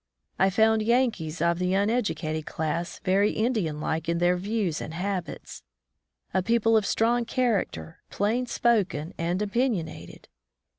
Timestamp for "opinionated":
9.43-10.27